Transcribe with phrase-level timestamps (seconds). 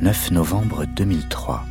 [0.00, 1.64] 9 novembre 2003.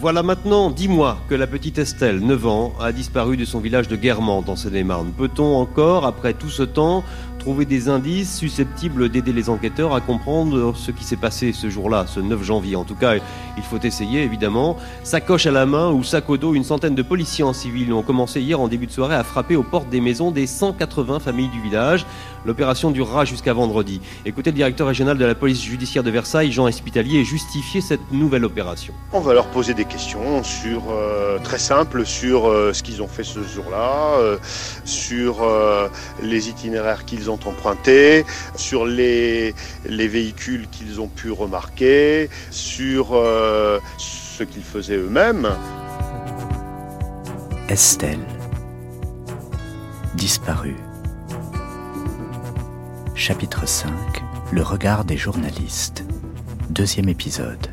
[0.00, 3.88] Voilà maintenant dix mois que la petite Estelle, 9 ans, a disparu de son village
[3.88, 5.12] de Guermantes en Seine-et-Marne.
[5.16, 7.04] Peut-on encore, après tout ce temps,
[7.38, 12.06] trouver des indices susceptibles d'aider les enquêteurs à comprendre ce qui s'est passé ce jour-là,
[12.08, 12.74] ce 9 janvier?
[12.76, 13.14] En tout cas,
[13.56, 14.76] il faut essayer évidemment.
[15.04, 18.02] Sacoche à la main ou sac au dos, une centaine de policiers en civil ont
[18.02, 21.50] commencé hier en début de soirée à frapper aux portes des maisons des 180 familles
[21.50, 22.06] du village.
[22.46, 24.00] L'opération durera jusqu'à vendredi.
[24.24, 28.44] Écoutez le directeur régional de la police judiciaire de Versailles, Jean Espitalier, justifier cette nouvelle
[28.44, 28.94] opération.
[29.12, 33.08] On va leur poser des questions sur euh, très simples sur euh, ce qu'ils ont
[33.08, 34.38] fait ce jour-là, euh,
[34.84, 35.44] sur
[36.22, 38.24] les itinéraires qu'ils ont empruntés,
[38.54, 39.52] sur les,
[39.84, 43.08] les véhicules qu'ils ont pu remarquer, sur
[43.98, 45.48] ce qu'ils faisaient eux-mêmes.
[47.68, 48.24] Estelle,
[50.14, 50.85] disparue.
[53.16, 53.90] Chapitre 5
[54.52, 56.04] Le regard des journalistes.
[56.68, 57.68] Deuxième épisode.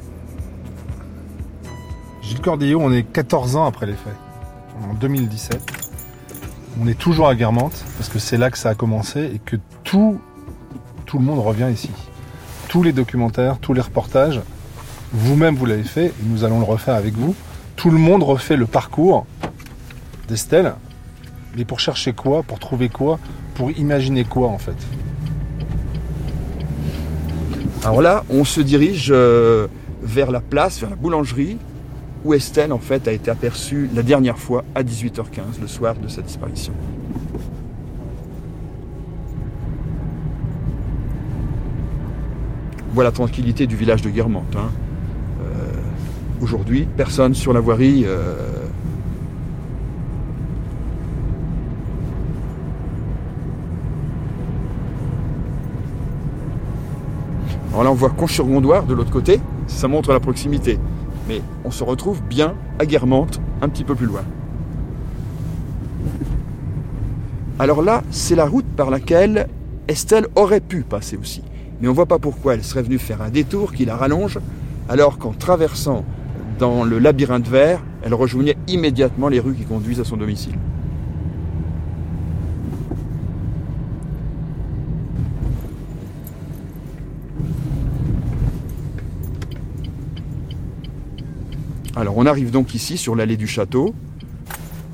[2.22, 4.16] Gilles Cordillot, on est 14 ans après les faits.
[4.90, 5.62] En 2017.
[6.82, 9.58] On est toujours à Guermantes, parce que c'est là que ça a commencé et que
[9.84, 10.22] tout,
[11.06, 11.92] tout le monde revient ici.
[12.70, 14.40] Tous les documentaires, tous les reportages,
[15.12, 17.36] vous-même vous l'avez fait, et nous allons le refaire avec vous.
[17.76, 19.26] Tout le monde refait le parcours
[20.30, 20.74] d'Estelle.
[21.58, 23.20] Mais pour chercher quoi Pour trouver quoi
[23.56, 24.78] Pour imaginer quoi en fait?
[27.86, 29.68] Alors là, on se dirige euh,
[30.02, 31.58] vers la place, vers la boulangerie,
[32.24, 36.08] où Estelle en fait a été aperçue la dernière fois à 18h15, le soir de
[36.08, 36.72] sa disparition.
[42.94, 44.56] Voilà la tranquillité du village de Guermantes.
[44.56, 44.72] Hein.
[45.42, 45.72] Euh,
[46.42, 48.06] aujourd'hui, personne sur la voirie.
[48.06, 48.53] Euh,
[57.74, 60.78] Alors là, on voit Conches-sur-Gondoire de l'autre côté, ça montre la proximité.
[61.28, 64.22] Mais on se retrouve bien à Guermantes, un petit peu plus loin.
[67.58, 69.48] Alors là, c'est la route par laquelle
[69.88, 71.42] Estelle aurait pu passer aussi.
[71.82, 74.38] Mais on ne voit pas pourquoi elle serait venue faire un détour qui la rallonge,
[74.88, 76.06] alors qu'en traversant
[76.60, 80.54] dans le labyrinthe vert, elle rejoignait immédiatement les rues qui conduisent à son domicile.
[91.96, 93.94] Alors on arrive donc ici sur l'allée du château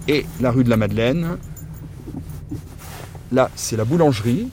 [0.08, 1.38] et la rue de la Madeleine.
[3.32, 4.50] Là, c'est la boulangerie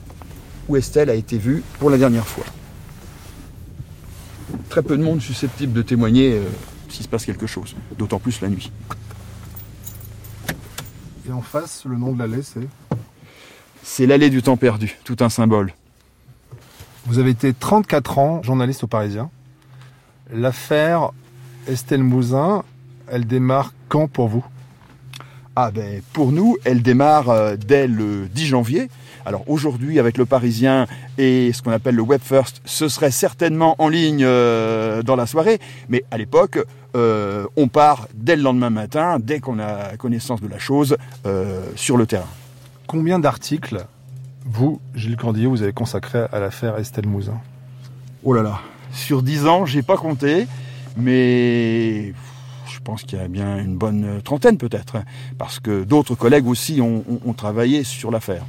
[0.69, 2.45] où Estelle a été vue pour la dernière fois.
[4.69, 6.45] Très peu de monde susceptible de témoigner euh,
[6.89, 8.71] s'il se passe quelque chose, d'autant plus la nuit.
[11.29, 12.69] Et en face, le nom de l'allée, c'est
[13.83, 15.73] C'est l'allée du temps perdu, tout un symbole.
[17.07, 19.31] Vous avez été 34 ans journaliste au Parisien.
[20.31, 21.11] L'affaire
[21.67, 22.63] Estelle Mouzin,
[23.09, 24.45] elle démarre quand pour vous?
[25.55, 28.91] Ah ben pour nous, elle démarre euh, dès le 10 janvier.
[29.25, 33.75] Alors aujourd'hui, avec le Parisien et ce qu'on appelle le Web First, ce serait certainement
[33.79, 35.59] en ligne euh, dans la soirée.
[35.89, 36.59] Mais à l'époque,
[36.95, 40.97] euh, on part dès le lendemain matin, dès qu'on a connaissance de la chose,
[41.75, 42.29] sur le terrain.
[42.87, 43.85] Combien d'articles,
[44.45, 47.41] vous, Gilles Candillot, vous avez consacré à l'affaire Estelle Mouzin?
[48.25, 48.61] Oh là là,
[48.93, 50.47] sur 10 ans, j'ai pas compté.
[50.97, 52.15] Mais
[52.67, 54.99] je pense qu'il y a bien une bonne trentaine peut-être,
[55.39, 57.05] parce que d'autres collègues aussi ont,
[57.37, 58.45] travaillé sur l'affaire.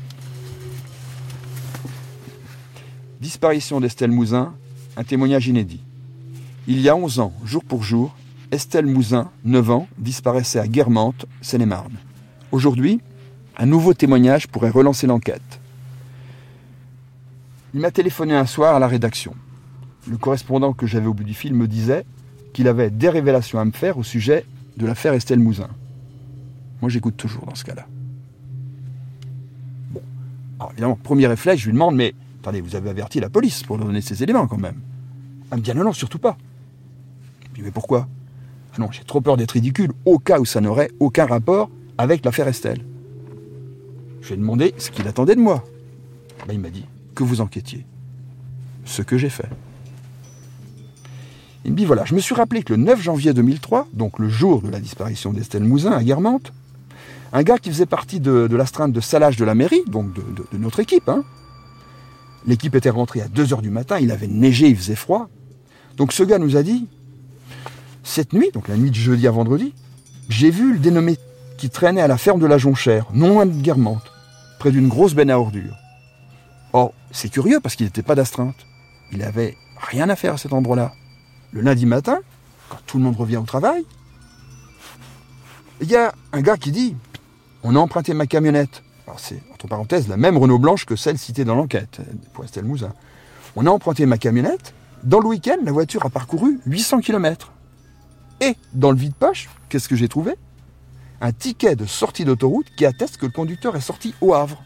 [3.19, 4.53] Disparition d'Estelle Mouzin,
[4.95, 5.81] un témoignage inédit.
[6.67, 8.15] Il y a 11 ans, jour pour jour,
[8.51, 11.97] Estelle Mouzin, 9 ans, disparaissait à Guermantes, Seine-et-Marne.
[12.51, 13.01] Aujourd'hui,
[13.57, 15.59] un nouveau témoignage pourrait relancer l'enquête.
[17.73, 19.35] Il m'a téléphoné un soir à la rédaction.
[20.07, 22.05] Le correspondant que j'avais au bout du fil me disait
[22.53, 24.45] qu'il avait des révélations à me faire au sujet
[24.77, 25.69] de l'affaire Estelle Mouzin.
[26.81, 27.87] Moi, j'écoute toujours dans ce cas-là.
[29.91, 30.01] Bon.
[30.59, 33.77] Alors, évidemment, premier réflexe, je lui demande, mais attendez, vous avez averti la police pour
[33.77, 34.79] donner ces éléments quand même.
[35.51, 36.37] Elle me dit, non, non, surtout pas.
[37.49, 38.07] Je dis, mais pourquoi?
[38.73, 42.23] Ah non, j'ai trop peur d'être ridicule, au cas où ça n'aurait aucun rapport avec
[42.23, 42.83] l'affaire Estelle.
[44.21, 45.63] Je lui ai demandé ce qu'il attendait de moi.
[46.47, 46.85] Ben, il m'a dit
[47.15, 47.85] que vous enquêtiez.
[48.85, 49.49] Ce que j'ai fait.
[51.67, 54.29] Il me dit voilà, je me suis rappelé que le 9 janvier 2003, donc le
[54.29, 56.53] jour de la disparition d'Estelle Mouzin à Guermantes,
[57.33, 60.79] un gars qui faisait partie de, l'astreinte de salage de la mairie, donc de, notre
[60.79, 61.25] équipe, hein,
[62.45, 65.27] l'équipe était rentrée à 2h du matin, il avait neigé, il faisait froid.
[65.97, 66.87] Donc ce gars nous a dit
[68.01, 69.73] cette nuit, donc la nuit de jeudi à vendredi,
[70.29, 71.17] j'ai vu le dénommé
[71.57, 74.09] qui traînait à la ferme de la Jonchère, non loin de Guermantes,
[74.57, 75.75] près d'une grosse benne à ordures.
[76.71, 78.55] Or, c'est curieux parce qu'il n'était pas d'astreinte.
[79.11, 79.57] Il avait
[79.91, 80.93] rien à faire à cet endroit-là
[81.57, 82.19] le lundi matin,
[82.69, 83.83] quand tout le monde revient au travail,
[85.81, 86.95] il y a un gars qui dit
[87.63, 88.83] On a emprunté ma camionnette.
[89.07, 91.99] Alors, c'est, entre parenthèses, la même Renault Blanche que celle citée dans l'enquête,
[92.33, 92.65] pour Estelle.
[93.55, 94.75] On a emprunté ma camionnette.
[95.03, 97.51] Dans le week-end, la voiture a parcouru 800 km.
[98.41, 100.35] Et dans le vide-poche, qu'est-ce que j'ai trouvé?
[101.21, 104.63] Un ticket de sortie d'autoroute qui atteste que le conducteur est sorti au Havre.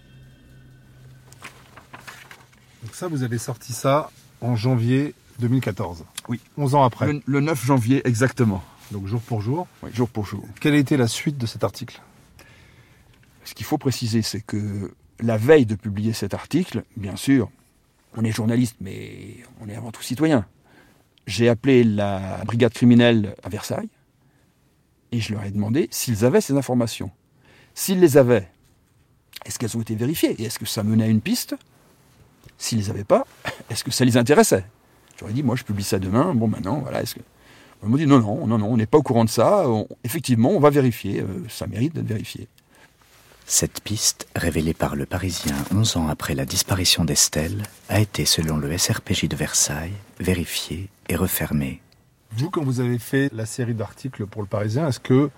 [2.83, 4.09] Donc ça, vous avez sorti ça
[4.41, 6.05] en janvier 2014.
[6.29, 6.39] Oui.
[6.57, 7.11] 11 ans après.
[7.11, 8.63] Le, le 9 janvier exactement.
[8.91, 9.67] Donc jour pour jour.
[9.83, 10.43] Oui, jour pour jour.
[10.59, 12.01] Quelle a été la suite de cet article?
[13.43, 17.49] Ce qu'il faut préciser, c'est que la veille de publier cet article, bien sûr,
[18.15, 20.45] on est journaliste, mais on est avant tout citoyen.
[21.27, 23.89] J'ai appelé la brigade criminelle à Versailles
[25.11, 27.11] et je leur ai demandé s'ils avaient ces informations.
[27.73, 28.49] S'ils les avaient,
[29.45, 30.35] est-ce qu'elles ont été vérifiées?
[30.41, 31.55] Et est-ce que ça menait à une piste?
[32.57, 33.25] S'ils les avaient pas,
[33.69, 34.65] est-ce que ça les intéressait?
[35.21, 37.21] J'aurais dit, moi je publie ça demain, bon maintenant, voilà, est-ce que...
[37.83, 39.87] On m'a dit, non, non, non, non, on n'est pas au courant de ça, On-
[40.03, 42.47] effectivement, on va vérifier, euh, ça mérite d'être vérifié.
[43.47, 48.57] Cette piste, révélée par le Parisien 11 ans après la disparition d'Estelle, a été, selon
[48.57, 51.81] le SRPJ de Versailles, vérifiée et refermée.
[52.37, 55.29] Vous, quand vous avez fait la série d'articles pour le Parisien, est-ce que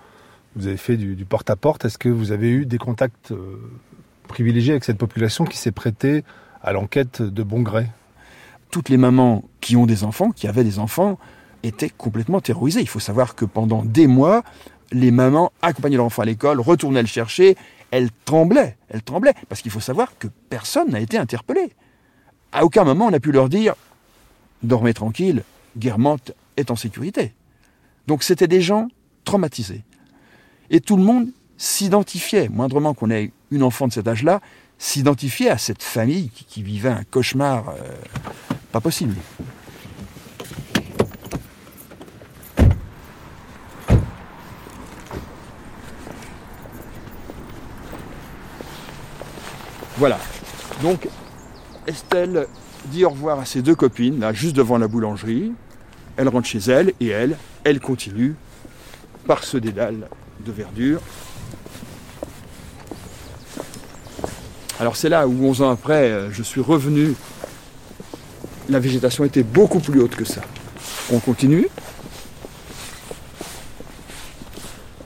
[0.54, 1.84] vous avez fait du, du porte-à-porte?
[1.86, 3.56] Est-ce que vous avez eu des contacts euh,
[4.28, 6.22] privilégiés avec cette population qui s'est prêtée
[6.62, 7.86] à l'enquête de bon gré?
[8.74, 11.16] Toutes les mamans qui ont des enfants, qui avaient des enfants,
[11.62, 12.80] étaient complètement terrorisées.
[12.80, 14.42] Il faut savoir que pendant des mois,
[14.90, 17.56] les mamans accompagnaient leur enfant à l'école, retournaient le chercher,
[17.92, 21.70] elles tremblaient, elles tremblaient, parce qu'il faut savoir que personne n'a été interpellé.
[22.50, 23.76] À aucun moment on a pu leur dire
[24.64, 25.44] dormez tranquille,
[25.76, 27.32] Guermantes est en sécurité.
[28.08, 28.88] Donc c'était des gens
[29.22, 29.84] traumatisés.
[30.70, 31.28] Et tout le monde
[31.58, 34.40] s'identifiait, moindrement qu'on ait une enfant de cet âge-là,
[34.78, 37.94] s'identifiait à cette famille qui, vivait un cauchemar euh,
[38.74, 39.14] pas possible.
[49.96, 50.18] Voilà.
[50.82, 51.08] Donc,
[51.86, 52.48] Estelle
[52.86, 55.52] dit au revoir à ses deux copines, là, juste devant la boulangerie.
[56.16, 58.34] Elle rentre chez elle et elle, elle continue
[59.24, 60.08] par ce dédale
[60.44, 61.00] de verdure.
[64.80, 67.14] Alors c'est là où 11 ans après, euh, je suis revenu.
[68.68, 70.40] La végétation était beaucoup plus haute que ça.
[71.12, 71.68] On continue.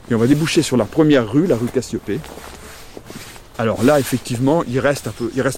[0.09, 2.19] Et on va déboucher sur la première rue, la rue Cassiopée.
[3.57, 5.09] Alors là, effectivement, il reste,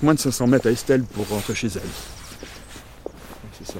[0.02, 3.12] moins de 500 mètres à Estelle pour rentrer chez elle.
[3.58, 3.80] C'est ça.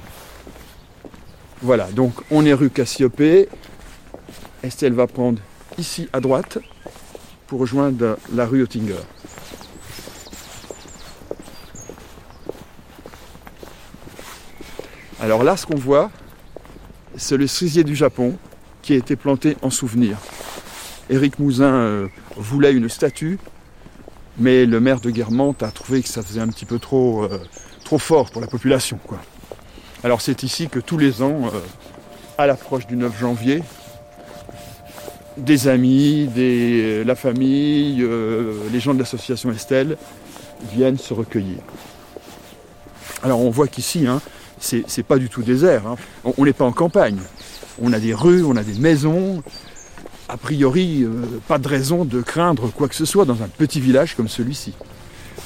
[1.60, 3.48] Voilà, donc on est rue Cassiopée.
[4.62, 5.40] Estelle va prendre
[5.76, 6.58] ici à droite
[7.48, 9.02] pour rejoindre la rue Oettinger.
[15.22, 16.10] Alors là, ce qu'on voit,
[17.16, 18.36] c'est le cerisier du Japon
[18.82, 20.18] qui a été planté en souvenir.
[21.10, 23.38] Éric Mouzin euh, voulait une statue,
[24.36, 27.40] mais le maire de Guermantes a trouvé que ça faisait un petit peu trop, euh,
[27.84, 28.98] trop fort pour la population.
[30.02, 31.60] Alors c'est ici que tous les ans, euh,
[32.36, 33.62] à l'approche du 9 janvier,
[35.36, 38.04] des amis, des, la famille,
[38.72, 39.96] les gens de l'association Estelle
[40.72, 41.58] viennent se recueillir.
[43.22, 44.20] Alors on voit qu'ici, hein,
[44.62, 45.86] c'est pas du tout désert.
[45.86, 45.96] hein.
[46.38, 47.18] On- n'est pas en campagne.
[47.80, 49.42] On a des rues, on a des maisons.
[50.28, 51.10] A priori, euh,
[51.48, 54.72] pas de raison de craindre quoi que ce soit dans un petit village comme celui-ci.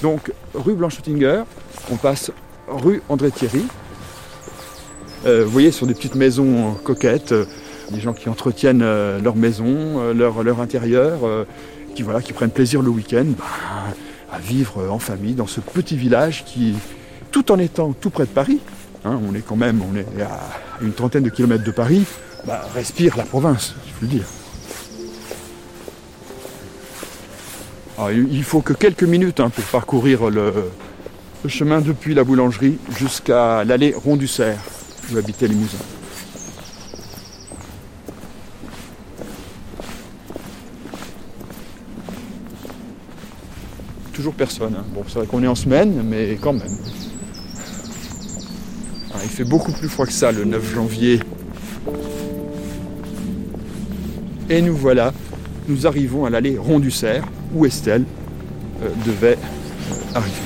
[0.02, 1.42] Donc, rue Blanchottinger,
[1.90, 2.30] on passe
[2.68, 3.64] rue André Thierry.
[5.24, 7.46] Euh, vous voyez, sur des petites maisons coquettes, euh,
[7.90, 8.84] des gens qui entretiennent
[9.22, 11.20] leur maison, leur, intérieur,
[11.94, 13.44] qui, voilà, qui prennent plaisir le week-end ben,
[14.32, 16.74] à vivre en famille dans ce petit village qui,
[17.30, 18.58] tout en étant tout près de Paris,
[19.06, 20.40] hein, on est quand même on est à
[20.82, 22.04] une trentaine de kilomètres de Paris,
[22.46, 24.24] bah, respire la province, je peux dire.
[27.96, 30.52] Alors, il il faut que quelques minutes hein, pour parcourir le,
[31.48, 34.58] chemin depuis la boulangerie jusqu'à l'allée Rond du Cerf,
[35.12, 35.78] où habitait Limousin.
[44.12, 44.74] Toujours personne.
[44.76, 44.84] hein.
[44.92, 46.76] Bon, c'est vrai qu'on est en semaine, mais quand même.
[49.16, 51.20] Ah, il fait beaucoup plus froid que ça le 9 janvier.
[54.50, 55.14] Et nous voilà,
[55.68, 58.04] nous arrivons à l'allée Rond du Cerf, où Estelle
[58.82, 60.36] euh, devait euh, arriver.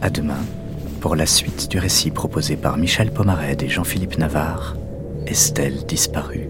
[0.00, 0.38] À demain
[1.00, 4.76] pour la suite du récit proposé par Michel Pomared et Jean-Philippe Navarre,
[5.26, 6.48] Estelle disparue.